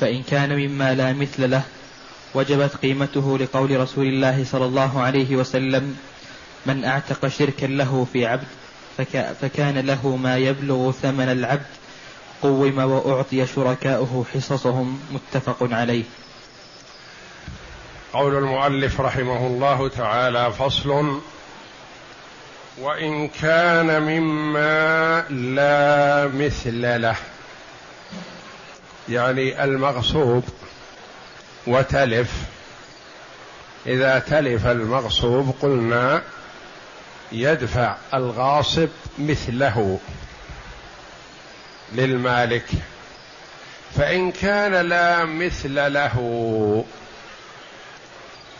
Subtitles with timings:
[0.00, 1.62] فإن كان مما لا مثل له
[2.34, 5.96] وجبت قيمته لقول رسول الله صلى الله عليه وسلم
[6.66, 8.46] من أعتق شركا له في عبد
[9.40, 11.66] فكان له ما يبلغ ثمن العبد
[12.42, 16.04] قوم وأعطي شركاؤه حصصهم متفق عليه.
[18.12, 21.20] قول المؤلف رحمه الله تعالى فصل
[22.80, 27.16] وإن كان مما لا مثل له.
[29.08, 30.44] يعني المغصوب
[31.66, 32.30] وتلف.
[33.86, 36.22] إذا تلف المغصوب قلنا
[37.32, 39.98] يدفع الغاصب مثله
[41.92, 42.66] للمالك.
[43.96, 46.84] فإن كان لا مثل له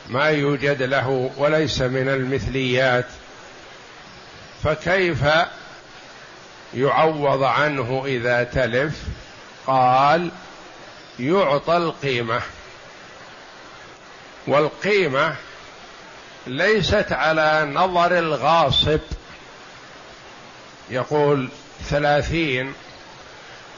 [0.09, 3.07] ما يوجد له وليس من المثليات
[4.65, 5.25] فكيف
[6.75, 9.03] يعوض عنه إذا تلف؟
[9.67, 10.31] قال
[11.21, 12.41] يعطى القيمة.
[14.47, 15.35] والقيمة
[16.47, 19.01] ليست على نظر الغاصب.
[20.91, 21.49] يقول
[21.89, 22.75] ثلاثين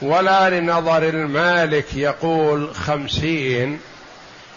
[0.01, 3.79] ولا لنظر المالك يقول خمسين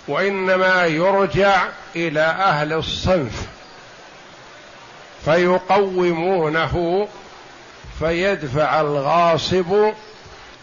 [0.08, 3.46] وإنما يرجع إلى أهل الصنف.
[5.24, 7.08] فيقومونه
[7.98, 9.92] فيدفع الغاصب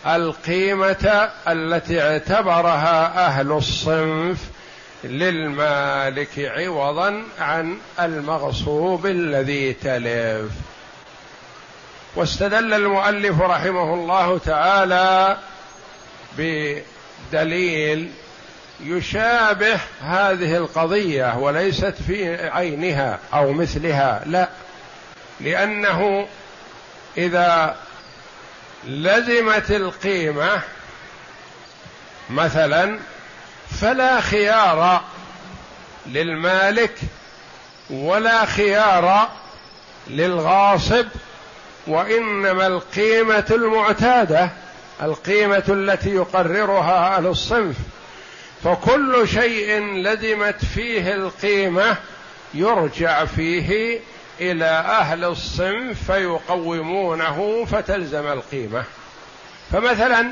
[0.07, 4.37] القيمة التي اعتبرها أهل الصنف
[5.03, 10.51] للمالك عوضا عن المغصوب الذي تلف.
[12.15, 15.37] واستدل المؤلف رحمه الله تعالى
[16.37, 18.11] بدليل
[18.83, 24.49] يشابه هذه القضية وليست في عينها أو مثلها لا
[25.39, 26.27] لأنه
[27.17, 27.75] إذا
[28.87, 30.61] لزمت القيمة
[32.29, 32.99] مثلا
[33.81, 35.01] فلا خيار
[36.07, 36.95] للمالك
[37.89, 39.29] ولا خيار
[40.07, 41.05] للغاصب
[41.87, 44.49] وإنما القيمة المعتادة
[45.01, 47.75] القيمة التي يقررها أهل الصنف.
[48.63, 51.97] فكل شيء لزمت فيه القيمة
[52.53, 53.99] يرجع فيه
[54.41, 58.83] إلى أهل الصنف فيقومونه فتلزم القيمة.
[59.71, 60.31] فمثلا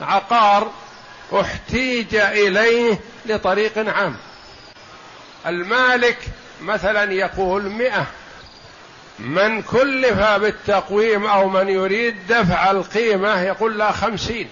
[0.00, 0.70] عقار
[1.40, 4.16] احتيج إليه لطريق عام.
[5.46, 6.18] المالك
[6.62, 8.06] مثلا يقول مئة.
[9.18, 14.48] من كلف بالتقويم أو من يريد دفع القيمة يقول لا خمسين.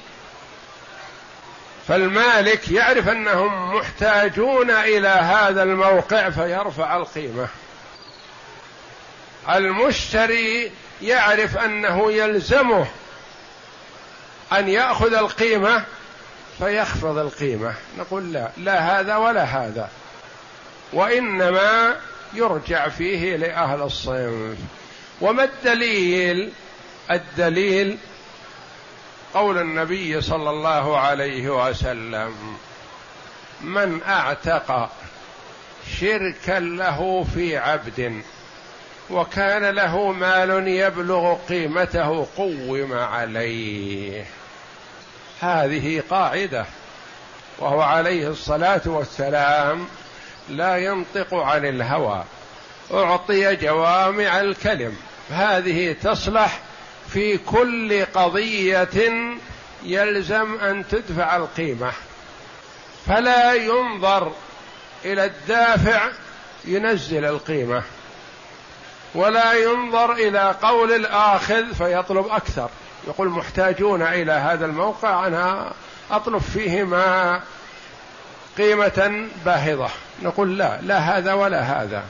[1.89, 7.49] فالمالك يعرف أنهم محتاجون إلى هذا الموقع فيرفع القيمة.
[9.49, 10.71] المشتري
[11.03, 12.87] يعرف أنه يلزمه
[14.53, 15.85] أن يأخذ القيمة
[16.59, 17.75] فيخفض القيمة.
[17.99, 19.89] نقول لا لا هذا ولا هذا.
[20.93, 21.97] وإنما
[22.35, 24.59] يرجع فيه لأهل الصنف.
[25.21, 26.53] وما الدليل؟
[27.11, 27.99] الدليل
[29.35, 32.57] قول النبي صلى الله عليه وسلم
[33.61, 34.91] من أعتق
[36.01, 38.23] شركا له في عبد
[39.11, 44.25] وكان له مال يبلغ قيمته قوم عليه.
[45.41, 46.67] هذه قاعدة
[47.59, 49.87] وهو عليه الصلاة والسلام
[50.49, 52.25] لا ينطق عن الهوى
[52.95, 54.97] أعطي جوامع الكلم.
[55.31, 56.61] هذه تصلح
[57.09, 58.89] في كل قضية
[59.85, 61.93] يلزم أن تدفع القيمة.
[63.07, 64.33] فلا ينظر
[65.05, 66.09] إلى الدافع
[66.65, 67.83] ينزل القيمة.
[69.15, 72.71] ولا ينظر إلى قول الآخذ فيطلب أكثر.
[73.07, 75.73] يقول محتاجون إلى هذا الموقع أنا
[76.11, 77.41] أطلب فيه ما
[78.59, 79.89] قيمة باهظة.
[80.23, 82.03] نقول لا لا هذا ولا هذا.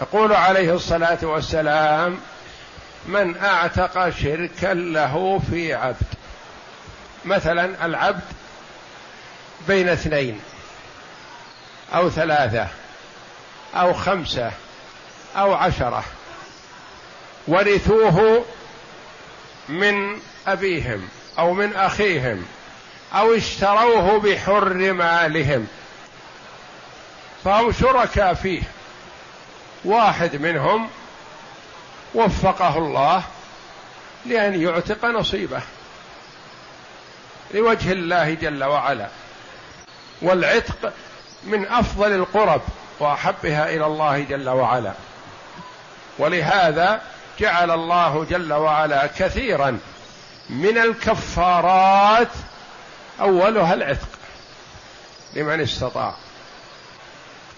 [0.00, 2.18] يقول عليه الصلاة والسلام
[3.06, 6.06] من أعتق شركا له في عبد.
[7.24, 8.24] مثلا العبد
[9.68, 10.40] بين اثنين
[11.94, 12.66] أو ثلاثة
[13.74, 14.50] أو خمسة
[15.36, 16.04] أو عشرة
[17.48, 18.44] ورثوه
[19.68, 21.08] من أبيهم
[21.38, 22.46] أو من أخيهم
[23.14, 25.66] أو اشتروه بحر مالهم
[27.44, 28.62] فهم شركاء فيه.
[29.84, 30.88] واحد منهم
[32.14, 33.22] وفقه الله
[34.26, 35.62] لأن يعتق نصيبه
[37.54, 39.08] لوجه الله جل وعلا.
[40.22, 40.92] والعتق
[41.44, 42.62] من أفضل القرب
[43.00, 44.92] وأحبها إلى الله جل وعلا.
[46.18, 47.00] ولهذا
[47.40, 49.78] جعل الله جل وعلا كثيرا
[50.50, 52.28] من الكفارات
[53.20, 54.08] أولها العتق
[55.34, 56.14] لمن استطاع.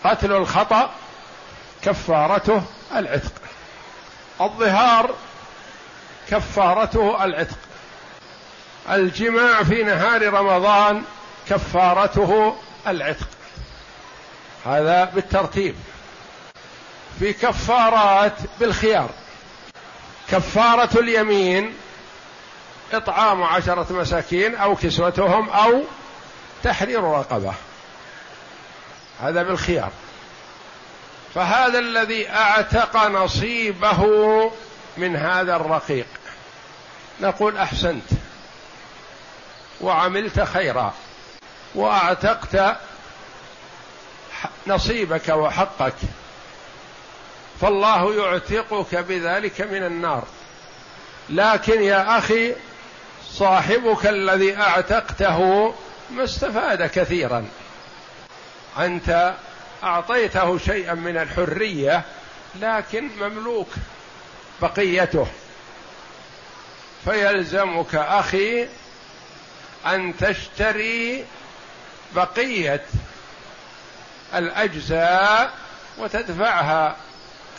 [0.05, 0.91] قتل الخطأ
[1.83, 2.63] كفارته
[2.97, 3.33] العتق.
[4.41, 5.15] الظهار
[6.31, 7.59] كفارته العتق.
[8.91, 11.03] الجماع في نهار رمضان
[11.49, 13.29] كفارته العتق.
[14.67, 15.75] هذا بالترتيب.
[17.19, 19.11] في كفارات بالخيار.
[20.31, 21.75] كفارة اليمين
[22.93, 25.83] إطعام عشرة مساكين أو كسوتهم أو
[26.63, 27.55] تحرير رقبة.
[29.23, 29.91] هذا بالخيار.
[31.35, 34.03] فهذا الذي أعتق نصيبه
[34.97, 36.07] من هذا الرقيق.
[37.21, 38.05] نقول أحسنت.
[39.81, 40.95] وعملت خيرا.
[41.75, 42.77] وأعتقت
[44.67, 45.95] نصيبك وحقك.
[47.61, 50.25] فالله يعتقك بذلك من النار.
[51.31, 52.55] لكن يا أخي
[53.31, 55.75] صاحبك الذي أعتقته
[56.11, 57.49] ما استفاد كثيرا.
[58.79, 59.35] أنت
[59.83, 62.03] أعطيته شيئا من الحرية
[62.61, 63.69] لكن مملوك
[64.63, 65.27] بقيته.
[67.05, 68.69] فيلزمك أخي
[69.87, 71.25] أن تشتري
[72.15, 72.85] بقية
[74.35, 75.53] الأجزاء
[75.99, 76.97] وتدفعها.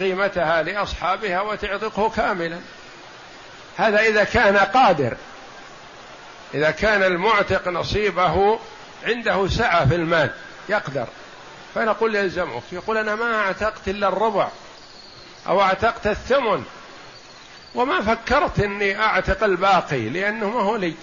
[0.02, 2.60] قيمتها لأصحابها وتعتقه كاملا.
[3.78, 5.18] هذا إذا كان قادر
[6.54, 8.60] إذا كان المعتق نصيبه
[9.06, 10.30] عنده سعة في المال
[10.70, 11.08] يقدر.
[11.76, 14.48] فنقول يلزمك يقول أنا ما أعتقت إلا الربع
[15.48, 16.64] أو أعتقت الثمن
[17.76, 20.94] وما فكرت إني أعتق الباقي لأنه ما هو لي.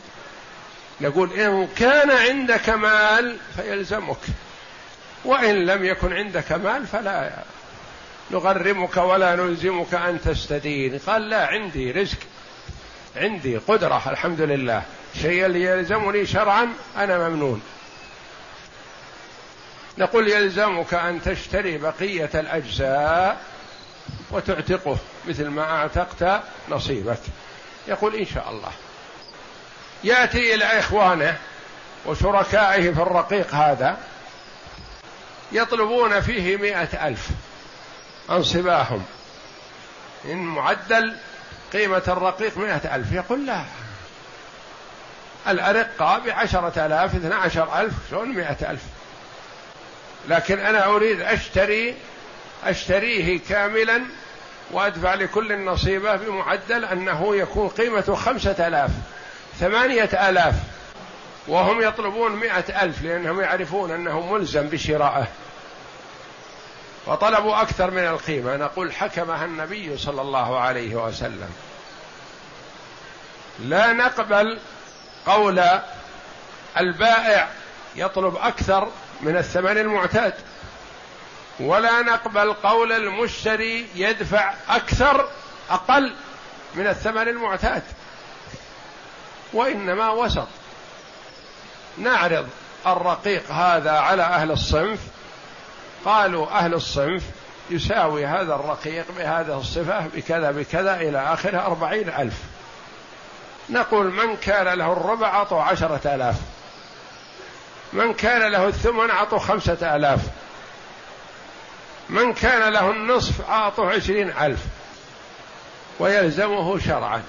[1.00, 4.18] نقول إن كان عندك مال فيلزمك
[5.24, 7.30] وإن لم يكن عندك مال فلا
[8.30, 10.98] نغرمك ولا نلزمك أن تستدين.
[11.06, 12.19] قال لا عندي رزق
[13.16, 14.82] عندي قدرة الحمد لله.
[15.22, 17.62] شيء اللي يلزمني شرعا أنا ممنون.
[19.98, 23.40] نقول يلزمك أن تشتري بقية الأجزاء
[24.31, 24.96] وتعتقه
[25.28, 27.20] مثل ما أعتقت نصيبك.
[27.88, 28.72] يقول إن شاء الله.
[30.04, 31.36] يأتي إلى إخوانه
[32.06, 33.98] وشركائه في الرقيق هذا
[35.52, 37.28] يطلبون فيه مئة ألف.
[38.30, 39.04] أنصباهم
[40.25, 41.16] إن معدل
[41.72, 43.62] قيمة الرقيق مئة ألف يقول لا.
[45.48, 48.82] الأرقة بعشرة آلاف اثنى عشر ألف شلون مئة ألف؟
[50.28, 51.94] لكن أنا أريد أشتري
[52.64, 54.02] أشتريه كاملا
[54.70, 58.90] وأدفع لكل نصيبه بمعدل أنه يكون قيمته خمسة آلاف
[59.60, 60.54] ثمانية آلاف
[61.48, 65.26] وهم يطلبون مئة ألف لأنهم يعرفون أنه ملزم بشرائه
[67.06, 68.56] وطلبوا أكثر من القيمة.
[68.56, 71.50] نقول حكمها النبي صلى الله عليه وسلم.
[73.58, 74.58] لا نقبل
[75.26, 75.64] قول
[76.78, 77.48] البائع
[77.96, 78.88] يطلب أكثر
[79.20, 80.34] من الثمن المعتاد.
[81.60, 85.28] ولا نقبل قول المشتري يدفع أكثر
[85.70, 86.14] أقل
[86.74, 87.82] من الثمن المعتاد.
[89.52, 90.48] وإنما وسط.
[91.98, 92.48] نعرض
[92.86, 94.98] الرقيق هذا على أهل الصنف
[96.05, 97.22] قالوا أهل الصنف
[97.70, 102.34] يساوي هذا الرقيق بهذه الصفة بكذا بكذا إلى آخره أربعين ألف.
[103.70, 106.36] نقول من كان له الربع أعطوا عشرة آلاف.
[107.93, 110.20] من كان له الثمن أعطوا خمسة آلاف.
[112.10, 114.60] من كان له النصف أعطوا عشرين ألف.
[116.00, 117.22] ويلزمه شرعا.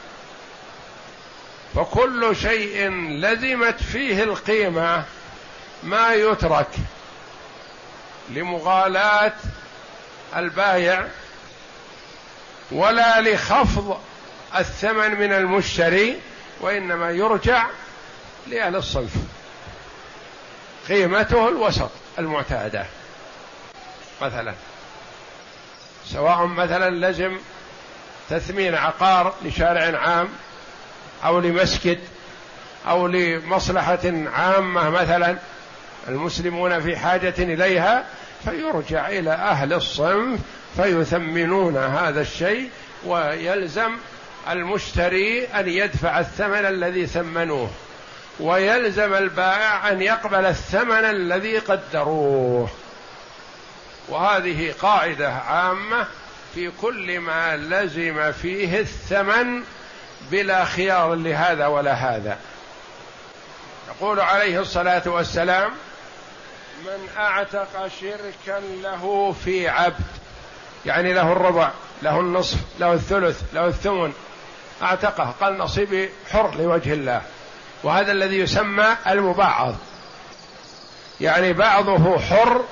[1.76, 5.04] فكل شيء لزمت فيه القيمة
[5.84, 6.68] ما يترك.
[8.30, 9.34] لمغالاة
[10.36, 11.08] البايع
[12.72, 14.00] ولا لخفض
[14.58, 16.20] الثمن من المشتري
[16.62, 17.66] وإنما يرجع
[18.48, 19.12] لأهل الصنف.
[20.90, 22.86] قيمته الوسط المعتادة.
[24.22, 24.54] مثلا
[26.06, 27.38] سواء مثلا لزم
[28.30, 30.30] تثمين عقار لشارع عام
[31.26, 32.00] أو لمسجد
[32.88, 34.00] أو لمصلحة
[34.34, 35.38] عامة مثلا
[36.08, 38.06] المسلمون في حاجة إليها
[38.46, 40.40] فيرجع إلى أهل الصنف
[40.78, 42.70] فيثمنون هذا الشيء
[43.06, 43.92] ويلزم
[44.50, 47.70] المشتري أن يدفع الثمن الذي ثمنوه
[48.40, 52.70] ويلزم البائع أن يقبل الثمن الذي قدروه.
[54.10, 56.08] وهذه قاعدة عامة
[56.56, 59.64] في كل ما لزم فيه الثمن
[60.32, 62.38] بلا خيار لهذا ولا هذا.
[63.90, 65.72] يقول عليه الصلاة والسلام
[66.86, 70.06] من أعتق شركا له في عبد.
[70.86, 71.72] يعني له الربع
[72.02, 74.14] له النصف له الثلث له الثمن.
[74.82, 77.22] أعتقه قال نصيبي حر لوجه الله.
[77.84, 79.76] وهذا الذي يسمى المبعض
[81.22, 82.66] يعني بعضه حر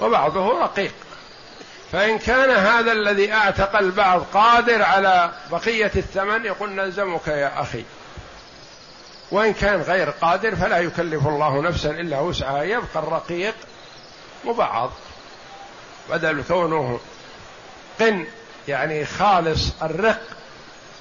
[0.00, 0.94] وبعضه رقيق.
[1.92, 7.84] فإن كان هذا الذي أعتق البعض قادر على بقية الثمن يقول نلزمك يا أخي.
[9.30, 13.54] وإن كان غير قادر فلا يكلف الله نفسا إلا وسعها يبقى الرقيق
[14.44, 14.90] مبعض.
[16.10, 17.00] بدل كونه
[18.00, 18.26] قن
[18.68, 20.20] يعني خالص الرق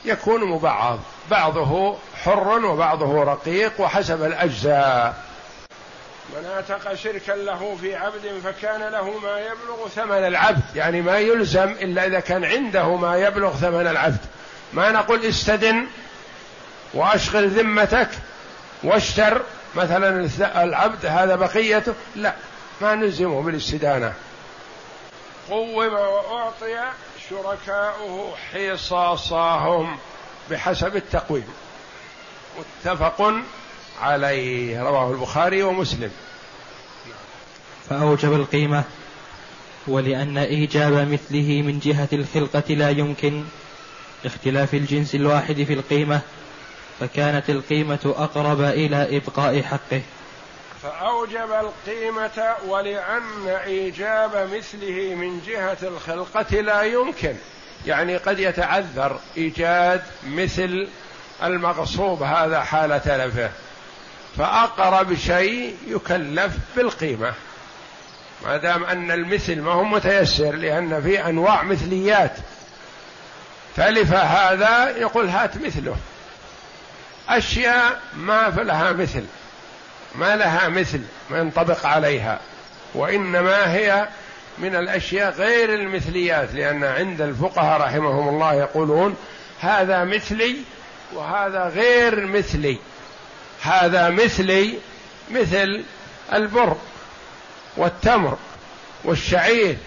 [0.06, 1.00] يكون مبعض.
[1.32, 5.24] بعضه حر وبعضه رقيق وحسب الأجزاء.
[6.36, 11.72] من أعتق شركا له في عبد فكان له ما يبلغ ثمن العبد يعني ما يلزم
[11.72, 14.20] إلا إذا كان عنده ما يبلغ ثمن العبد.
[14.74, 15.86] ما نقول استدن
[16.94, 18.10] وأشغل ذمتك
[18.84, 19.42] واشتر
[19.76, 20.30] مثلا
[20.64, 21.94] العبد هذا بقيته.
[22.16, 22.34] لا
[22.82, 24.14] ما نلزمه بالاستدانة.
[25.50, 26.92] قوم وأعطي
[27.30, 29.98] شركاؤه حصاصهم
[30.52, 31.48] بحسب التقويم.
[32.60, 33.34] متفق
[34.02, 36.12] عليه رواه البخاري ومسلم.
[37.90, 38.84] فأوجب القيمة
[39.88, 43.44] ولأن إيجاب مثله من جهة الخلقة لا يمكن
[44.24, 46.22] لاختلاف الجنس الواحد في القيمة.
[47.00, 50.02] فكانت القيمة أقرب إلى إبقاء حقه.
[50.84, 57.36] فأوجب القيمة ولأن إيجاب مثله من جهة الخلقة لا يمكن.
[57.86, 60.88] يعني قد يتعذر إيجاد مثل
[61.44, 63.50] المغصوب هذا حال تلفه.
[64.38, 67.34] فأقرب شيء يكلف بالقيمة.
[68.46, 72.34] ما دام أن المثل ما هو متيسر لأن في أنواع مثليات.
[73.76, 75.96] تلف هذا يقول هات مثله.
[77.30, 79.24] أشياء ما لها مثل
[80.16, 82.40] ما لها مثل ما ينطبق عليها
[82.94, 84.08] وإنما هي
[84.58, 89.16] من الأشياء غير المثليات لأن عند الفقهاء رحمهم الله يقولون
[89.60, 90.56] هذا مثلي
[91.14, 92.78] وهذا غير مثلي
[93.62, 94.78] هذا مثلي
[95.32, 95.84] مثل
[96.34, 96.78] البر
[97.78, 98.38] والتمر
[99.04, 99.78] والشعير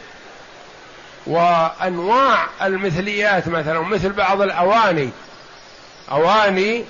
[1.27, 5.11] وأنواع المثليات مثلا مثل بعض الأواني
[6.11, 6.85] أواني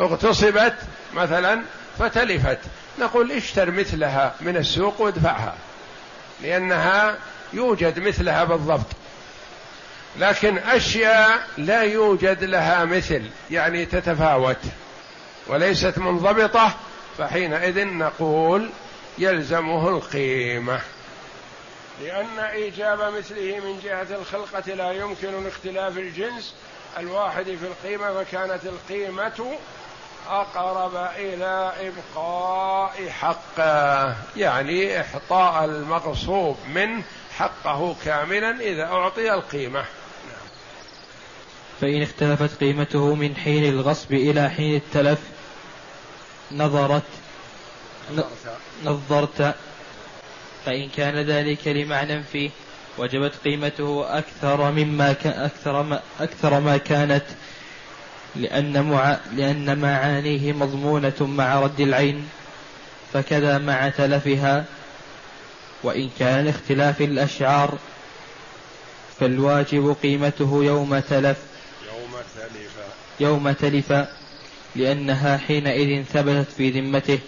[0.00, 0.74] اغتصبت
[1.14, 1.62] مثلا
[1.98, 2.58] فتلفت.
[2.98, 5.54] نقول اشتر مثلها من السوق وادفعها
[6.42, 7.16] لأنها
[7.52, 8.86] يوجد مثلها بالضبط.
[10.18, 14.58] لكن أشياء لا يوجد لها مثل يعني تتفاوت
[15.46, 16.74] وليست منضبطة.
[17.18, 18.70] فحينئذ نقول
[19.18, 20.80] يلزمه القيمة
[22.02, 26.54] لأن إيجاب مثله من جهة الخلقة لا يمكن لاختلاف الجنس.
[26.98, 29.56] الواحد في القيمة فكانت القيمة
[30.28, 37.02] أقرب إلى إبقاء حقه يعني اعطاء المغصوب منه
[37.38, 39.84] حقه كاملا إذا أعطي القيمة.
[41.80, 45.18] فإن اختلفت قيمته من حين الغصب إلى حين التلف
[46.52, 47.02] نظرت
[48.84, 49.54] نظرت.
[50.66, 52.50] فإن كان ذلك لمعنى فيه
[52.98, 57.24] وجبت قيمته أكثر مما أكثر ما أكثر ما كانت.
[58.36, 62.28] لأن مع لأن معانيه مضمونة مع رد العين
[63.12, 64.64] فكذا مع تلفها
[65.82, 67.78] وإن كان لاختلاف الأشعار
[69.20, 71.36] فالواجب قيمته يوم تلف.
[71.86, 72.72] يوم تلف.
[73.20, 74.06] يوم تلف
[74.76, 77.18] لأنها حينئذ ثبتت في ذمته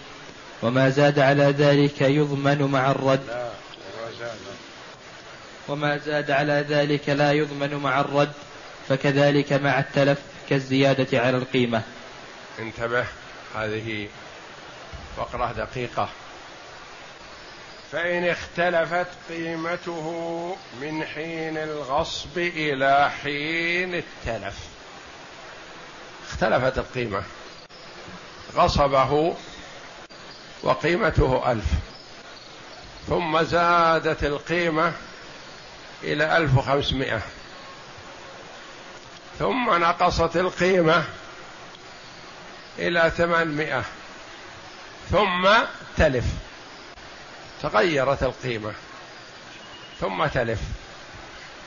[0.61, 3.21] وما زاد على ذلك يضمن مع الرد.
[3.27, 3.49] لا
[5.67, 8.31] وما زاد على ذلك لا يضمن مع الرد
[8.89, 10.17] فكذلك مع التلف.
[10.49, 11.81] كالزيادة على القيمة.
[12.59, 13.05] انتبه
[13.55, 14.07] هذه
[15.17, 16.09] فقرة دقيقة.
[17.91, 24.57] فإن اختلفت قيمته من حين الغصب إلى حين التلف.
[26.29, 27.23] اختلفت القيمة.
[28.55, 29.35] غصبه
[30.63, 31.65] وقيمته ألف.
[33.07, 34.93] ثم زادت القيمة
[36.03, 37.21] إلى ألف وخمسمائة.
[39.39, 41.03] ثم نقصت القيمة
[42.79, 43.83] إلى ثمانمائة.
[45.11, 45.49] ثم
[45.97, 46.25] تلف.
[47.61, 48.73] تغيرت القيمة.
[49.99, 50.59] ثم تلف.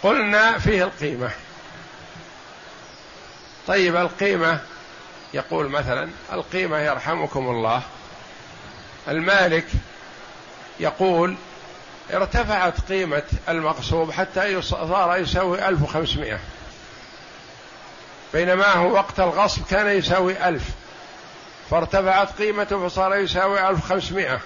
[0.03, 1.31] قلنا فيه القيمة.
[3.67, 4.61] طيب القيمة
[5.35, 7.83] يقول مثلا القيمة يرحمكم الله.
[9.09, 9.67] المالك
[10.81, 11.37] يقول
[12.12, 16.39] ارتفعت قيمة المغصوب حتى صار يساوي ألف وخمسمائة.
[18.33, 20.63] بينما هو وقت الغصب كان يساوي ألف.
[21.71, 24.41] فارتفعت قيمته فصار يساوي ألف وخمسمائة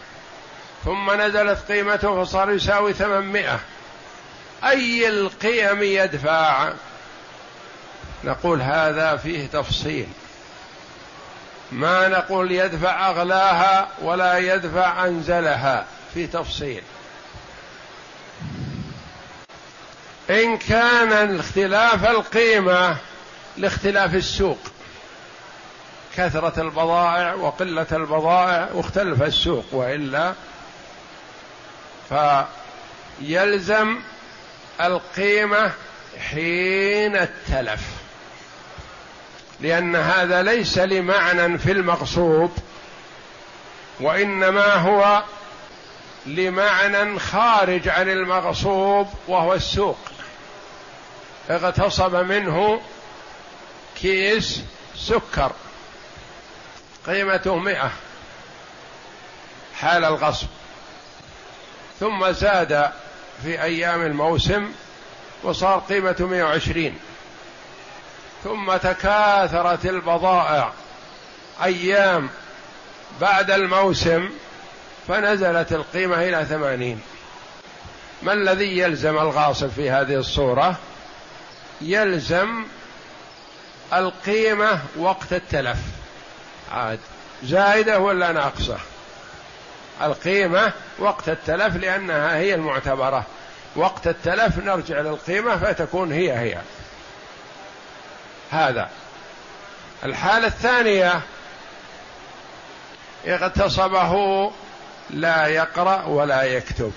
[0.85, 3.61] ثم نزلت قيمته فصار يساوي ثمانمائة.
[4.65, 6.73] أي القيم يدفع؟
[8.25, 10.07] نقول هذا فيه تفصيل.
[11.73, 15.87] ما نقول يدفع أغلاها ولا يدفع أنزلها.
[16.15, 16.83] في تفصيل.
[20.31, 22.97] إن كان اختلاف القيمة
[23.57, 24.59] لاختلاف السوق.
[26.17, 30.35] كثرة البضائع وقلة البضائع واختلف السوق وإلا
[33.21, 34.01] فيلزم
[34.81, 35.73] القيمة
[36.31, 37.81] حين التلف.
[39.61, 42.51] لأن هذا ليس لمعنى في المقصود
[44.01, 45.23] وإنما هو
[46.27, 49.99] لمعنى خارج عن المغصوب وهو السوق.
[51.51, 52.81] اغتصب منه
[54.01, 54.61] كيس
[54.97, 55.53] سكر.
[57.07, 57.91] قيمته مئة.
[59.75, 60.47] حال الغصب.
[62.01, 62.91] ثم زاد
[63.43, 64.73] في أيام الموسم
[65.43, 66.99] وصار قيمته 120
[68.45, 70.73] ثم تكاثرت البضائع.
[71.63, 72.31] أيام
[73.21, 74.31] بعد الموسم
[75.09, 77.01] فنزلت القيمة إلى ثمانين.
[78.23, 80.77] ما الذي يلزم الغاصب في هذه الصورة؟
[81.81, 82.65] يلزم
[83.99, 85.79] القيمة وقت التلف.
[86.73, 86.99] عاد.
[87.45, 88.79] زائدة ولا ناقصة؟
[90.03, 93.25] القيمة وقت التلف لأنها هي المعتبرة.
[93.77, 96.59] وقت التلف نرجع للقيمة فتكون هي هي.
[98.51, 98.91] هذا.
[100.05, 101.21] الحالة الثانية.
[103.27, 104.51] اغتصبه
[105.11, 106.93] لا يقرأ ولا يكتب.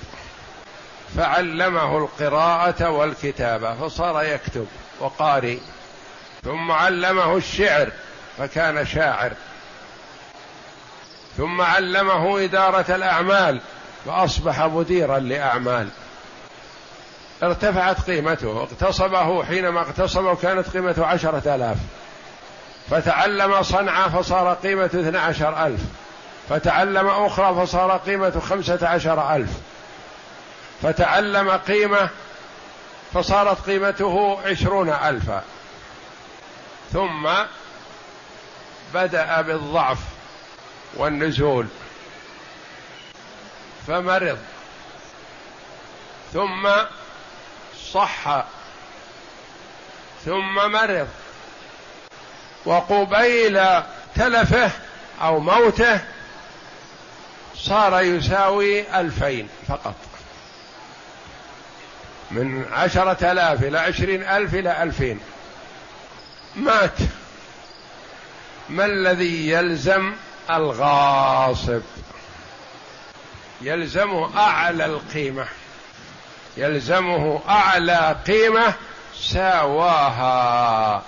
[1.17, 4.67] فعلمه القراءة والكتابة فصار يكتب.
[4.99, 5.57] وقارئ.
[6.47, 7.91] ثم علمه الشعر
[8.37, 9.31] فكان شاعر.
[11.37, 13.61] ثم علمه إدارة الأعمال
[14.05, 15.89] فأصبح مديرا لأعمال.
[17.43, 21.77] ارتفعت قيمته اغتصبه حينما اغتصبه كانت قيمته عشرة آلاف.
[22.89, 25.81] فتعلم صنعة فصار قيمة اثنى عشر ألف.
[26.49, 29.49] فتعلم أخرى فصار قيمة خمسة عشر ألف.
[30.83, 32.09] فتعلم قيمة
[33.13, 35.43] فصارت قيمته عشرون ألفا.
[36.93, 37.29] ثم
[38.93, 39.97] بدأ بالضعف
[40.93, 41.67] والنزول
[43.87, 44.39] فمرض
[46.33, 46.69] ثم
[47.93, 48.43] صح
[50.25, 51.07] ثم مرض
[52.65, 53.61] وقبيل
[54.15, 54.71] تلفه
[55.21, 55.99] أو موته
[57.55, 59.95] صار يساوي ألفين فقط.
[62.31, 65.19] من عشرة آلاف إلى عشرين ألف إلى ألفين.
[66.57, 66.97] مات.
[68.69, 70.13] ما الذي يلزم
[70.49, 71.81] الغاصب؟
[73.61, 75.45] يلزمه أعلى القيمة.
[76.57, 78.73] يلزمه أعلى قيمة
[79.19, 81.03] ساواها.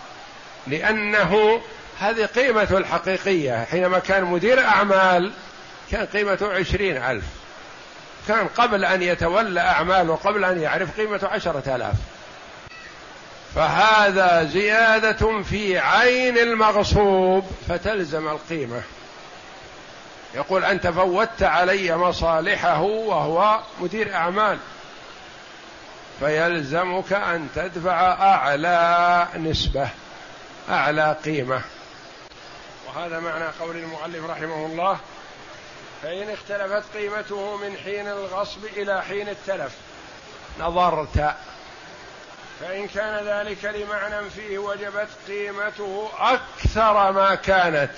[0.67, 1.62] لأنه
[1.99, 3.65] هذه قيمته الحقيقية.
[3.71, 5.31] حينما كان مدير أعمال
[5.91, 7.25] كان قيمته عشرين ألف.
[8.27, 11.95] كان قبل أن يتولى أعماله قبل أن يعرف قيمته عشرة آلاف.
[13.55, 17.45] فهذا زيادة في عين المغصوب.
[17.69, 18.81] فتلزم القيمة.
[20.35, 24.57] يقول أنت فوتت علي مصالحه وهو مدير أعمال.
[26.19, 29.89] فيلزمك أن تدفع أعلى نسبة
[30.69, 31.62] أعلى قيمة.
[32.88, 34.97] وهذا معنى قول المؤلف رحمه الله
[36.03, 39.71] فإن اختلفت قيمته من حين الغصب إلى حين التلف
[40.59, 41.35] نظرت
[42.60, 47.91] فإن كان ذلك لمعنى فيه وجبت قيمته أكثر ما كانت.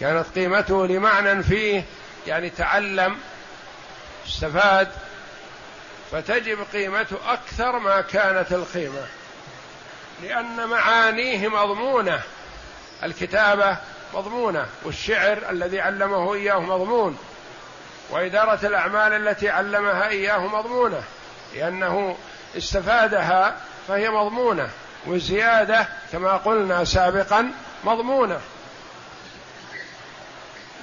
[0.00, 1.84] كانت قيمته لمعنى فيه
[2.26, 3.18] يعني تعلم
[4.26, 4.88] استفاد
[6.12, 9.06] فتجب قيمته أكثر ما كانت القيمة.
[10.22, 12.20] لأن معانيه مضمونة
[13.02, 13.76] الكتابة
[14.14, 17.18] مضمونة والشعر الذي علمه إياه مضمون
[18.10, 21.02] وإدارة الأعمال التي علمها إياه مضمونة
[21.54, 22.16] لأنه
[22.56, 23.56] استفادها
[23.90, 24.68] فهي مضمونة
[25.06, 27.52] والزيادة كما قلنا سابقا
[27.84, 28.40] مضمونة.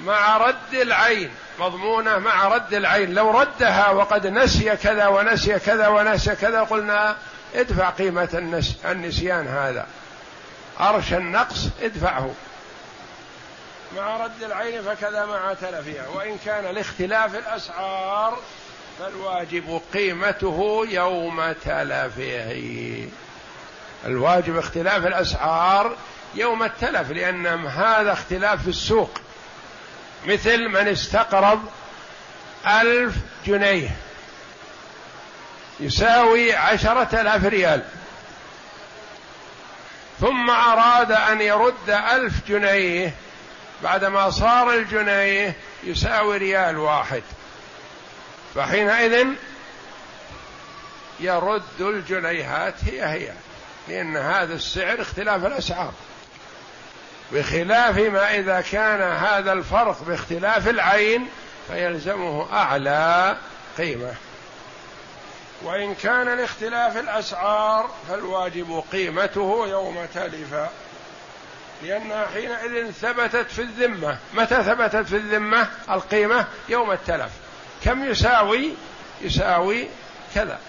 [0.01, 3.13] مع رد العين مضمونة مع رد العين.
[3.13, 7.15] لو ردها وقد نسي كذا ونسي كذا ونسي كذا قلنا
[7.55, 9.87] ادفع قيمة النس النسيان هذا.
[10.79, 12.33] أرش النقص ادفعه.
[13.97, 18.37] مع رد العين فكذا مع تلفها وإن كان لاختلاف الأسعار
[18.99, 23.07] فالواجب قيمته يوم تلفه.
[24.05, 25.95] الواجب اختلاف الأسعار
[26.35, 29.11] يوم التلف لأن هذا اختلاف في السوق.
[30.25, 31.63] مثل من استقرض
[32.67, 33.89] ألف جنيه
[35.79, 37.83] يساوي عشرة آلاف ريال
[40.21, 43.13] ثم أراد أن يرد ألف جنيه
[43.83, 47.23] بعدما صار الجنيه يساوي ريال واحد.
[48.55, 49.27] فحينئذ
[51.19, 53.33] يرد الجنيهات هي هي
[53.87, 55.93] لأن هذا السعر اختلاف الأسعار.
[57.31, 61.27] بخلاف ما إذا كان هذا الفرق باختلاف العين
[61.67, 63.37] فيلزمه أعلى
[63.77, 64.13] قيمة.
[65.61, 70.55] وإن كان لاختلاف الأسعار فالواجب قيمته يوم تلف.
[71.83, 74.17] لأنها حينئذ ثبتت في الذمة.
[74.33, 77.31] متى ثبتت في الذمة؟ القيمة يوم التلف.
[77.83, 78.73] كم يساوي؟
[79.21, 79.87] يساوي
[80.35, 80.59] كذا.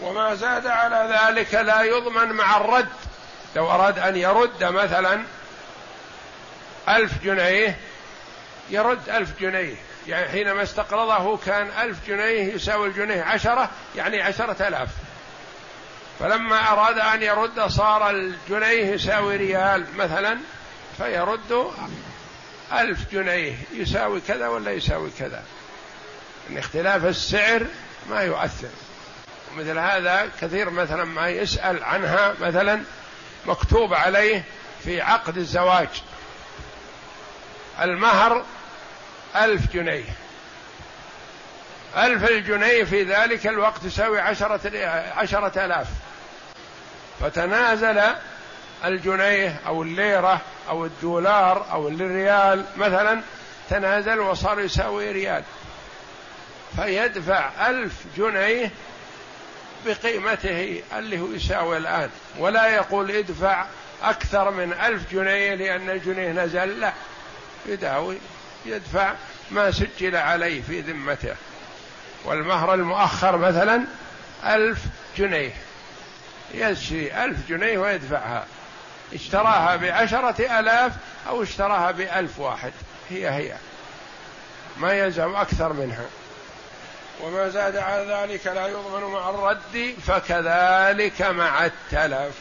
[0.00, 2.88] وما زاد على ذلك لا يضمن مع الرد.
[3.56, 5.22] لو أراد أن يرد مثلا
[6.88, 7.76] ألف جنيه
[8.70, 9.74] يرد ألف جنيه.
[10.08, 14.88] يعني حينما استقرضه كان ألف جنيه يساوي الجنيه عشرة يعني عشرة آلاف.
[16.20, 20.38] فلما أراد أن يرد صار الجنيه يساوي ريال مثلا
[20.98, 21.72] فيرد
[22.72, 23.54] ألف جنيه.
[23.72, 25.42] يساوي كذا ولا يساوي كذا؟
[26.50, 27.66] إن اختلاف السعر
[28.10, 28.68] ما يؤثر.
[29.56, 32.82] مثل هذا كثير مثلا ما يسأل عنها مثلا
[33.46, 34.44] مكتوب عليه
[34.84, 35.88] في عقد الزواج.
[37.80, 38.44] المهر
[39.36, 40.04] ألف جنيه.
[41.96, 44.60] ألف الجنيه في ذلك الوقت يساوي عشرة,
[45.16, 45.86] عشرة آلاف.
[47.20, 48.00] فتنازل
[48.84, 53.20] الجنيه أو الليرة أو الدولار أو الريال مثلا
[53.70, 55.42] تنازل وصار يساوي ريال.
[56.76, 58.70] فيدفع ألف جنيه
[59.86, 62.10] بقيمته اللي هو يساوي الآن.
[62.38, 63.66] ولا يقول ادفع
[64.02, 66.92] أكثر من ألف جنيه لأن الجنيه نزل لا.
[67.66, 68.18] يداوي
[68.66, 69.14] يدفع
[69.50, 71.34] ما سجل عليه في ذمته.
[72.24, 73.84] والمهر المؤخر مثلا
[74.46, 74.78] ألف
[75.16, 75.52] جنيه.
[76.54, 78.46] يشري ألف جنيه ويدفعها.
[79.14, 80.92] اشتراها بعشرة ألاف
[81.28, 82.72] أو اشتراها بألف واحد.
[83.10, 83.54] هي هي.
[84.76, 86.06] ما يلزم أكثر منها.
[87.20, 92.34] وما زاد على ذلك لا يضمن مع الرد فكذلك مع التلف.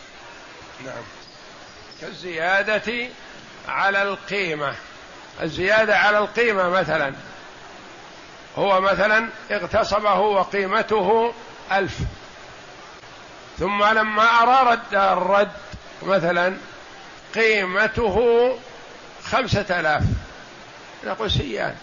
[0.85, 1.03] نعم.
[2.01, 3.09] كالزيادة
[3.67, 4.75] على القيمة.
[5.41, 7.13] الزيادة على القيمة مثلا
[8.57, 11.33] هو مثلا اغتصبه وقيمته
[11.71, 11.97] ألف.
[13.59, 15.51] ثم لما أرى رد الرد
[16.03, 16.57] مثلا
[17.35, 18.57] قيمته
[19.23, 20.03] خمسة آلاف.
[21.03, 21.75] نقول سيان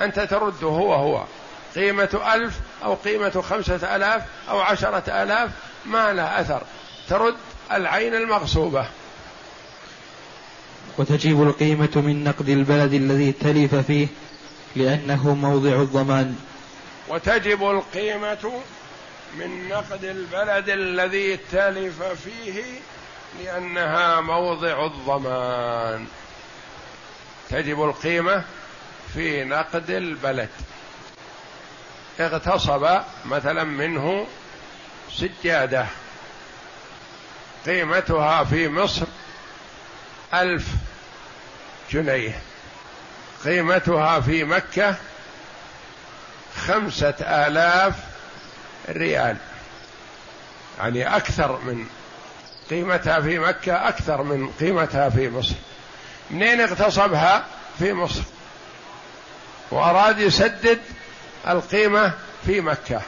[0.00, 1.24] أنت ترده هو هو.
[1.74, 2.54] قيمة ألف
[2.84, 5.50] أو قيمة خمسة آلاف أو عشرة آلاف
[5.86, 6.62] ما له أثر.
[7.08, 7.36] ترد
[7.72, 8.86] العين المغصوبة.
[10.98, 14.08] وتجيب القيمة من نقد البلد الذي تلف فيه
[14.76, 16.36] لأنه موضع الضمان.
[17.08, 18.62] وتجب القيمة
[19.38, 22.62] من نقد البلد الذي تلف فيه
[23.44, 26.06] لأنها موضع الضمان.
[27.50, 28.44] تجب القيمة
[29.14, 30.48] في نقد البلد.
[32.20, 34.26] اغتصب مثلا منه
[35.12, 35.86] سجادة.
[37.66, 39.06] قيمتها في مصر
[40.34, 40.66] ألف
[41.92, 42.40] جنيه.
[43.44, 44.94] قيمتها في مكة
[46.66, 47.94] خمسة آلاف
[48.88, 49.36] ريال.
[50.78, 51.86] يعني أكثر من
[52.70, 55.54] قيمتها في مكة أكثر من قيمتها في مصر.
[56.30, 57.44] منين اغتصبها؟
[57.78, 58.22] في مصر.
[59.70, 60.78] وأراد يسدد
[61.48, 62.14] القيمة
[62.46, 63.02] في مكة.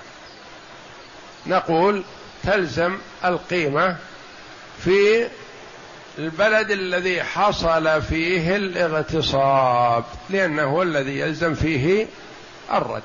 [1.47, 2.05] نقول
[2.43, 3.97] تلزم القيمة
[4.85, 5.29] في
[6.19, 12.07] البلد الذي حصل فيه الاغتصاب لأنه هو الذي يلزم فيه
[12.73, 13.03] الرد.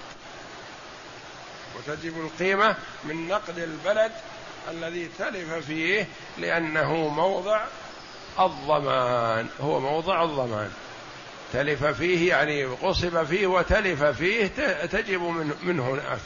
[1.78, 4.12] وتجب القيمة من نقد البلد
[4.72, 6.08] الذي تلف فيه
[6.38, 7.62] لأنه موضع
[8.40, 10.72] الضمان هو موضع الضمان.
[11.54, 14.48] تلف فيه يعني غصب فيه وتلف فيه
[14.92, 15.22] تجب
[15.64, 16.18] منه نعم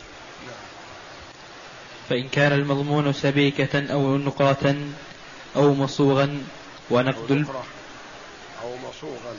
[2.10, 4.75] فإن كان المضمون سبيكة أو نقرة
[5.55, 6.43] أو مصوغا
[6.89, 7.32] ونقد.
[8.63, 9.36] أو مصوغا.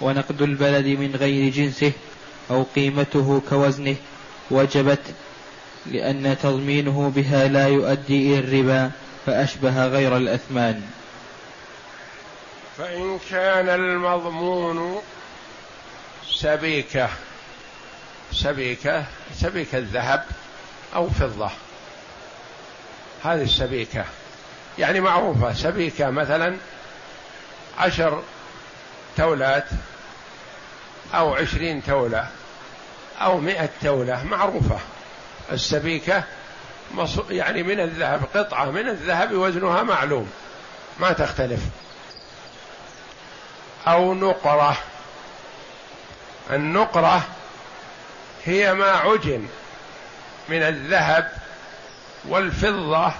[0.00, 1.92] ونقد البلد من غير جنسه
[2.50, 3.96] أو قيمته كوزنه
[4.50, 5.14] وجبت
[5.86, 8.90] لأن تضمينه بها لا يؤدي إلى الربا
[9.26, 10.82] فأشبه غير الأثمان.
[12.78, 15.02] فإن كان المضمون
[16.28, 17.08] سبيكة
[18.32, 20.24] سبيكة سبيكة ذهب
[20.94, 21.50] أو فضة.
[23.24, 24.04] هذه السبيكة
[24.78, 26.56] يعني معروفة سبيكة مثلا
[27.78, 28.22] عشر
[29.16, 29.66] تولات
[31.14, 32.28] أو عشرين تولة
[33.20, 34.78] أو مئة تولة معروفة.
[35.52, 36.24] السبيكة
[37.30, 40.30] يعني من الذهب قطعة من الذهب وزنها معلوم
[41.00, 41.60] ما تختلف.
[43.86, 44.76] أو نقرة.
[46.50, 47.22] النقرة
[48.44, 49.48] هي ما عجن
[50.48, 51.32] من الذهب
[52.24, 53.12] والفضة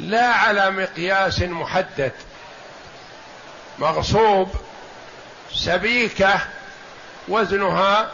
[0.00, 2.12] لا على مقياس محدد.
[3.78, 4.54] مغصوب
[5.54, 6.40] سبيكة
[7.28, 8.10] وزنها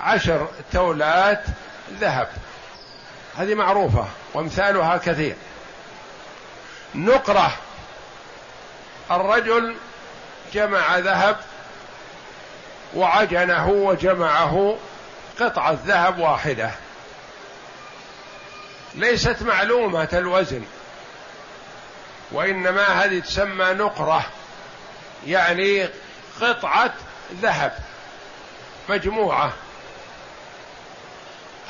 [0.00, 1.44] عشر تولات
[2.00, 2.28] ذهب.
[3.38, 5.36] هذه معروفة وامثالها كثير.
[6.94, 7.52] نقرة.
[9.10, 9.76] الرجل
[10.54, 11.36] جمع ذهب
[12.94, 14.76] وعجنه وجمعه
[15.40, 16.70] قطعة ذهب واحدة.
[18.94, 20.64] ليست معلومة الوزن
[22.32, 24.24] وإنما هذه تسمى نقرة
[25.26, 25.88] يعني
[26.40, 26.92] قطعة
[27.42, 27.72] ذهب
[28.88, 29.52] مجموعة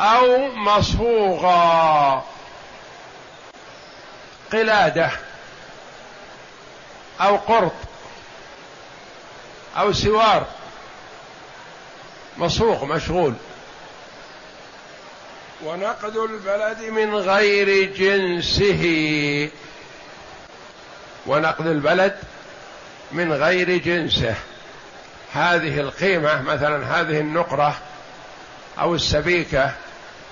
[0.01, 2.25] أو مصفوغة.
[4.53, 5.11] قلادة
[7.21, 7.73] أو قرط.
[9.76, 10.46] أو سوار
[12.38, 13.35] مصفوغ مشغول.
[15.64, 19.50] ونقد البلد من غير جنسه.
[21.26, 22.18] ونقد البلد
[23.12, 24.35] من غير جنسه.
[25.35, 27.78] هذه القيمة مثلا هذه النقرة
[28.78, 29.72] أو السبيكة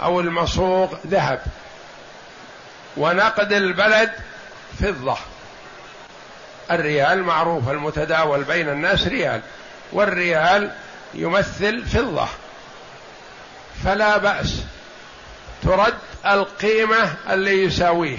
[0.03, 1.43] أو المصوغ ذهب.
[2.97, 4.13] ونقد البلد
[4.81, 5.17] فضة.
[6.71, 9.41] الريال معروف المتداول بين الناس ريال.
[9.93, 10.71] والريال
[11.15, 12.29] يمثل فضة.
[13.85, 14.63] فلا بأس.
[15.63, 15.95] ترد
[16.27, 18.19] القيمة اللي يساويه.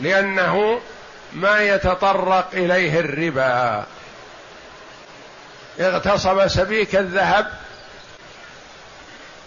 [0.00, 0.80] لأنه
[1.32, 3.84] ما يتطرق إليه الربا.
[5.80, 7.46] اغتصب سبيك الذهب.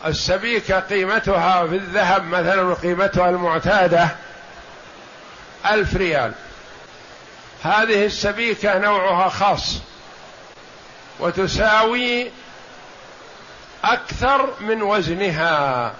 [0.06, 4.10] السبيكة قيمتها في الذهب مثلا قيمتها المعتادة
[5.72, 6.32] ألف ريال.
[7.64, 9.76] هذه السبيكة نوعها خاص
[11.20, 12.32] وتساوي
[13.84, 15.94] أكثر من وزنها.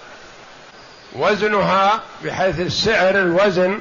[1.12, 3.80] وزنها بحيث السعر الوزن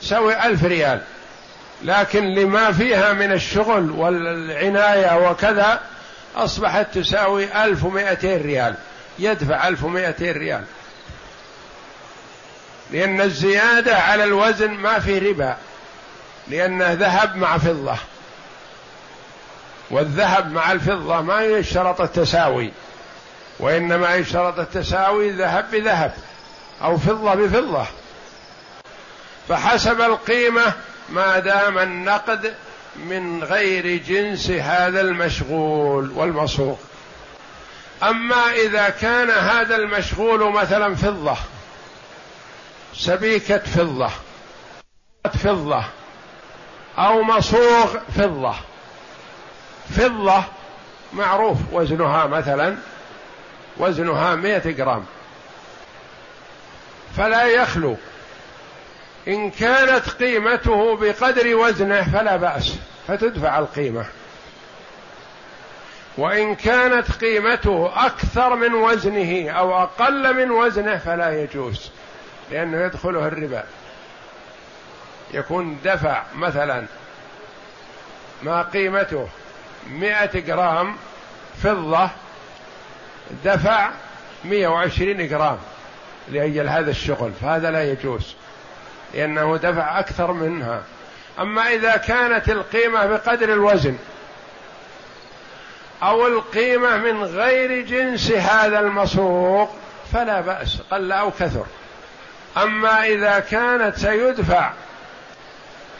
[0.00, 1.02] سوي ألف ريال
[1.82, 5.80] لكن لما فيها من الشغل والعناية وكذا
[6.36, 8.74] أصبحت تساوي ألف ومائتين ريال
[9.18, 10.64] يدفع ألف ومائتين ريال.
[12.90, 15.56] لأن الزيادة على الوزن ما في ربا.
[16.48, 17.96] لأنه ذهب مع فضة.
[19.90, 22.72] والذهب مع الفضة ما يشترط التساوي.
[23.60, 26.14] وإنما يشترط التساوي ذهب بذهب
[26.82, 27.86] أو فضة بفضة.
[29.48, 30.72] فحسب القيمة
[31.08, 32.54] ما دام النقد
[32.96, 36.78] من غير جنس هذا المشغول والمصروف
[38.02, 41.36] أما إذا كان هذا المشغول مثلا فضة
[42.94, 44.10] سبيكة فضة
[45.42, 45.84] فضة
[46.98, 48.54] أو مصوغ فضة.
[49.90, 50.44] فضة
[51.12, 52.76] معروف وزنها مثلا
[53.76, 55.04] وزنها مئة جرام.
[57.16, 57.96] فلا يخلو.
[59.28, 62.74] إن كانت قيمته بقدر وزنه فلا بأس
[63.08, 64.04] فتدفع القيمة.
[66.18, 71.90] وإن كانت قيمته أكثر من وزنه أو أقل من وزنه فلا يجوز
[72.50, 73.64] لأنه يدخله الربا.
[75.34, 76.84] يكون دفع مثلا
[78.42, 79.28] ما قيمته
[79.90, 80.96] مئة جرام
[81.62, 82.10] فضة
[83.44, 83.90] دفع
[84.44, 85.58] مئة وعشرين جرام
[86.28, 88.34] لأجل هذا الشغل فهذا لا يجوز
[89.14, 90.82] لأنه دفع أكثر منها.
[91.38, 93.96] أما إذا كانت القيمة بقدر الوزن
[96.02, 99.70] أو القيمة من غير جنس هذا المسروق
[100.12, 101.66] فلا بأس قل أو كثر.
[102.56, 104.72] أما إذا كانت سيدفع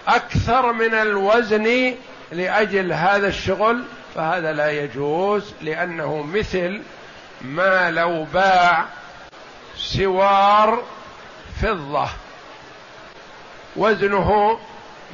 [0.08, 1.94] أكثر من الوزن
[2.32, 6.82] لأجل هذا الشغل فهذا لا يجوز لأنه مثل
[7.40, 8.84] ما لو باع
[9.76, 10.82] سوار
[11.62, 12.08] فضة.
[13.76, 14.58] وزنه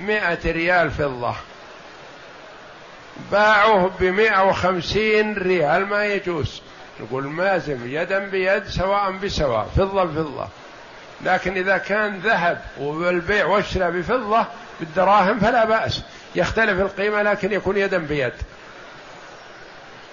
[0.01, 1.35] مئة ريال فضة.
[3.33, 6.63] باعوه بمئة وخمسين ريال ما يجوز.
[7.01, 10.49] نقول لازم يدا بيد سواء بسواء فضة بفضة.
[11.25, 14.47] لكن إذا كان ذهب والبيع والشراء بفضة
[14.81, 16.03] بالدراهم فلا بأس.
[16.35, 18.33] يختلف القيمة لكن يكون يدا بيد.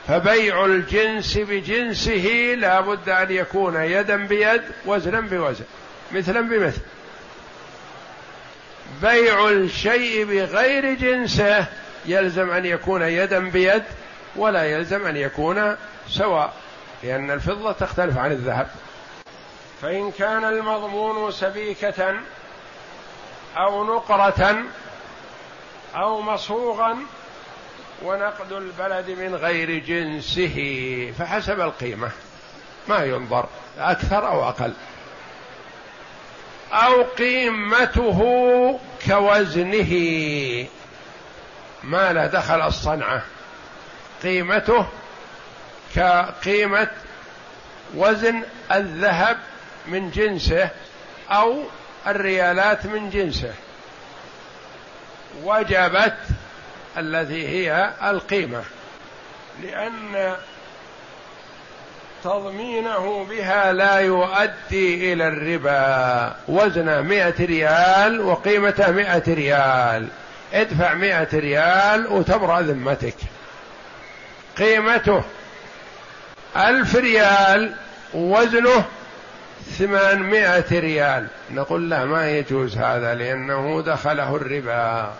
[0.08, 5.66] فبيع الجنس بجنسه لا بد أن يكون يدا بيد وزنا بوزن.
[6.12, 6.82] مثلا بمثل.
[9.02, 11.66] بيع الشيء بغير جنسه
[12.06, 13.84] يلزم أن يكون يدا بيد
[14.36, 15.76] ولا يلزم أن يكون
[16.10, 16.54] سواء
[17.04, 18.68] لأن الفضة تختلف عن الذهب.
[19.82, 22.14] فإن كان المضمون سبيكة
[23.58, 24.64] أو نقرة
[25.96, 26.98] أو مصوغا
[28.04, 30.58] ونقد البلد من غير جنسه
[31.20, 32.12] فحسب القيمة.
[32.88, 33.46] ما ينظر
[33.80, 34.74] أكثر أو أقل.
[36.72, 38.20] أو قيمته
[39.08, 39.94] كوزنه.
[41.84, 43.24] ما لا دخل الصنعة.
[44.24, 44.86] قيمته
[45.96, 46.92] كقيمة
[47.96, 49.38] وزن الذهب
[49.88, 50.70] من جنسه
[51.32, 51.64] أو
[52.08, 53.54] الريالات من جنسه.
[55.44, 56.18] وجبت
[56.98, 58.64] التي هي القيمة.
[59.64, 60.36] لأن
[62.24, 66.36] تضمينه بها لا يؤدي إلى الربا.
[66.48, 70.08] وزنه مئة ريال وقيمته مئة ريال.
[70.54, 73.16] ادفع مئة ريال وتبرأ ذمتك.
[74.58, 75.24] قيمته
[76.58, 77.76] ألف ريال
[78.14, 78.86] وزنه
[79.68, 81.28] ثمانمائة ريال.
[81.52, 85.14] نقول لا ما يجوز هذا لأنه دخله الربا.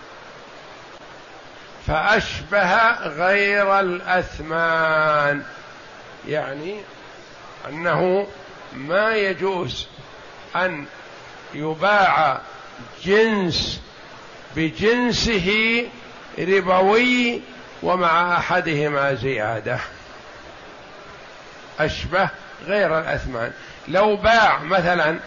[1.88, 5.44] فأشبه غير الأثمان.
[6.28, 6.76] يعني
[7.70, 8.28] أنه
[8.74, 9.88] ما يجوز
[10.56, 10.86] أن
[11.54, 12.42] يباع
[13.04, 13.82] جنس
[14.56, 15.86] بجنسه
[16.40, 17.42] ربوي
[17.84, 19.80] ومع أحدهما زيادة.
[21.80, 22.30] أشبه
[22.66, 23.52] غير الأثمان.
[23.88, 25.20] لو باع مثلا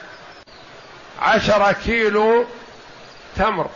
[1.22, 2.46] عشر كيلو
[3.36, 3.66] تمر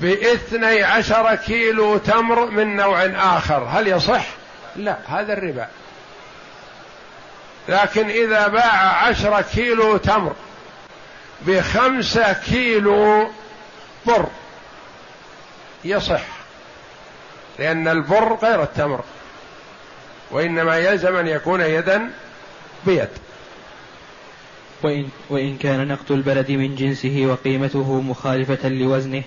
[0.00, 4.26] باثني عشر كيلو تمر من نوع آخر هل يصح؟
[4.76, 5.68] لا هذا الربا
[7.68, 10.34] لكن إذا باع عشرة كيلو تمر
[11.40, 13.30] بخمسة كيلو
[14.06, 14.26] بر
[15.84, 16.22] يصح
[17.58, 19.00] لأن البر غير التمر
[20.30, 22.10] وإنما يلزم أن يكون يدا
[22.86, 23.08] بيد
[24.84, 29.22] وإن, وإن كان نقد البلد من جنسه وقيمته مخالفة لوزنه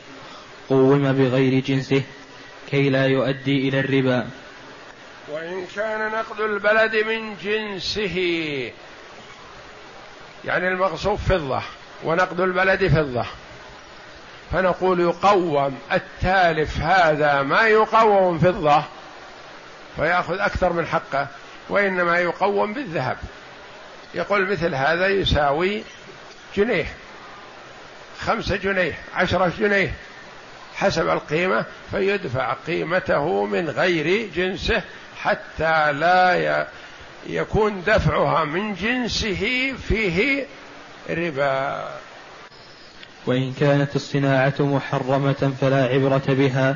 [0.70, 2.04] قوم بغير جنسه
[2.70, 4.28] كي لا يؤدي إلى الربا.
[5.32, 8.17] وإن كان نقد البلد من جنسه
[10.46, 11.62] يعني المغصوب فضة
[12.04, 13.26] ونقد البلد فضة.
[14.52, 18.84] فنقول يقوم التالف هذا ما يقوم فضة
[19.96, 21.28] فيأخذ أكثر من حقه
[21.70, 23.17] وإنما يقوم بالذهب.
[24.15, 25.84] يقول مثل هذا يساوي
[26.56, 26.86] جنيه.
[28.20, 29.93] خمسة جنيه عشرة جنيه
[30.76, 34.82] حسب القيمة فيدفع قيمته من غير جنسه
[35.22, 36.67] حتى لا
[37.28, 40.46] يكون دفعها من جنسه فيه
[41.10, 41.89] ربا.
[43.26, 46.76] وإن كانت الصناعة محرمة فلا عبرة بها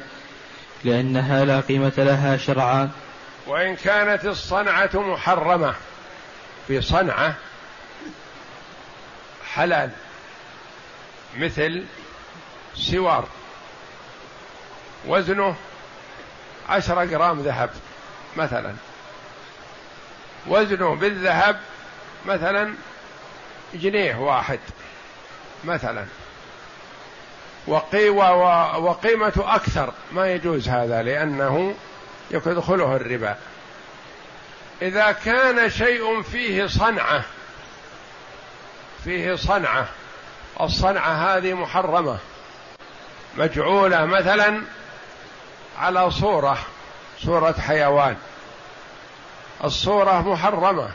[0.83, 2.91] لأنها لا قيمة لها شرعا.
[3.47, 5.73] وإن كانت الصنعة محرمة
[6.71, 7.35] في صنعة
[9.53, 9.89] حلال
[11.37, 11.85] مثل
[12.75, 13.27] سوار.
[15.07, 15.55] وزنه
[16.69, 17.69] عشرة جرام ذهب
[18.37, 18.73] مثلا.
[20.47, 21.59] وزنه بالذهب
[22.25, 22.73] مثلا
[23.73, 24.59] جنيه واحد
[25.63, 26.05] مثلا.
[27.67, 29.93] وقيمة أكثر.
[30.11, 31.75] ما يجوز هذا لأنه
[32.31, 33.37] يدخله الربا.
[34.81, 37.23] إذا كان شيء فيه صنعة
[39.03, 39.87] فيه صنعة
[40.61, 42.17] الصنعة هذه محرمة
[43.37, 44.61] مجعولة مثلا
[45.79, 46.57] على صورة
[47.19, 48.15] صورة حيوان.
[49.63, 50.89] الصورة محرمة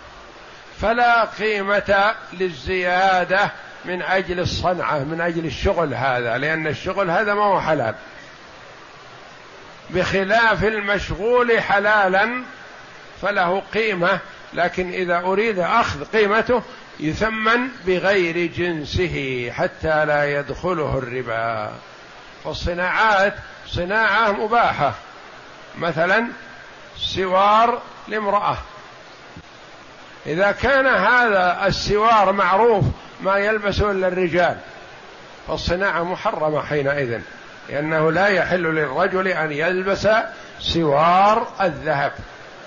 [0.81, 3.51] فلا قيمة للزيادة
[3.85, 7.95] من أجل الصنعة من أجل الشغل هذا لأن الشغل هذا ما هو حلال.
[9.91, 12.43] بخلاف المشغول حلالا
[13.23, 14.19] فله قيمة
[14.55, 16.63] لكن إذا أريد أخذ قيمته
[17.01, 21.73] يثمن بغير جنسه حتى لا يدخله الربا.
[22.45, 23.35] والصناعات
[23.67, 24.95] صناعة مباحة.
[25.79, 26.27] مثلا
[26.99, 28.57] سوار لامرأة.
[30.27, 32.85] إذا كان هذا السوار معروف
[33.21, 34.57] ما يلبسه إلا الرجال
[35.49, 37.21] فالصناعة محرمة حينئذ
[37.69, 40.09] لأنه لا يحل للرجل أن يلبس
[40.61, 42.13] سوار الذهب.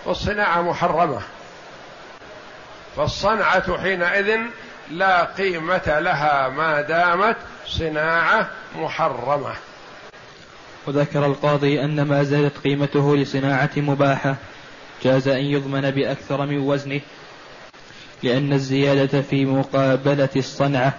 [0.05, 1.21] والصناعة محرمة.
[2.97, 4.37] فالصنعة حينئذ
[4.91, 7.35] لا قيمة لها ما دامت
[7.67, 9.53] صناعة محرمة.
[10.87, 14.35] وذكر القاضي أن ما زادت قيمته لصناعة مباحة.
[15.03, 17.01] جاز أن يضمن بأكثر من وزنه.
[18.23, 20.93] لأن الزيادة في مقابلة الصنعة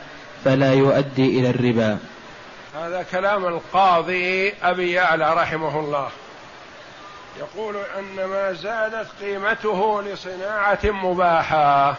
[0.45, 1.99] فلا يؤدي إلى الربا.
[2.75, 6.09] هذا كلام القاضي أبي يعلى رحمه الله.
[7.41, 11.97] يقول أن ما زادت قيمته لصناعة مباحة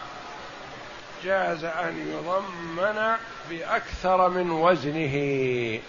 [1.24, 3.16] جاز أن يضمن
[3.50, 5.80] بأكثر من وزنه.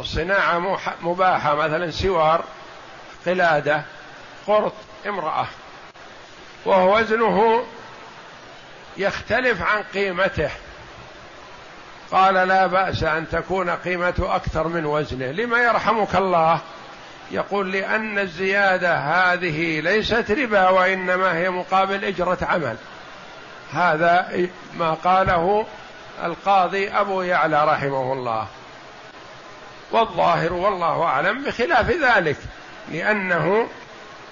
[0.00, 2.44] الصناعة مباحة مثلا سوار
[3.26, 3.82] قلادة
[4.46, 4.72] قرط
[5.06, 5.46] امرأة.
[6.64, 7.64] وهو وزنه
[8.96, 10.50] يختلف عن قيمته.
[12.10, 15.26] قال لا بأس أن تكون قيمته أكثر من وزنه.
[15.26, 16.60] لما يرحمك الله؟
[17.30, 22.76] يقول لأن الزيادة هذه ليست ربا وإنما هي مقابل إجرة عمل.
[23.72, 24.48] هذا
[24.78, 25.66] ما قاله
[26.24, 28.46] القاضي أبو يعلى رحمه الله.
[29.92, 32.36] والظاهر والله أعلم بخلاف ذلك
[32.88, 33.68] لأنه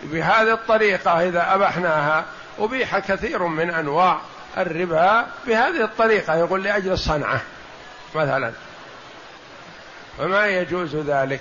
[0.02, 2.24] بهذه الطريقة إذا أبحناها
[2.58, 4.20] أبيح كثير من أنواع
[4.58, 7.40] الربا بهذه الطريقة يقول لأجل الصنعة
[8.14, 8.52] مثلا.
[10.18, 11.40] فما يجوز ذلك؟